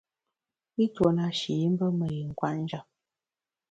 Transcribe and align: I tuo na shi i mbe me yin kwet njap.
I 0.83 0.85
tuo 0.95 1.09
na 1.17 1.27
shi 1.37 1.53
i 1.67 1.69
mbe 1.73 1.87
me 1.97 2.07
yin 2.15 2.29
kwet 2.39 2.57
njap. 2.63 2.85